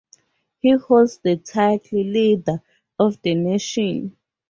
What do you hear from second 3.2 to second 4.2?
the Nation'.